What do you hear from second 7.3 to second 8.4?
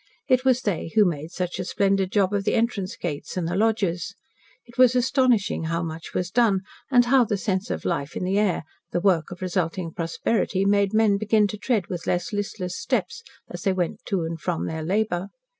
sense of life in the